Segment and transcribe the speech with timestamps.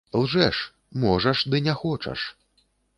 [0.21, 0.57] Лжэш,
[1.05, 2.21] можаш, ды не хочаш.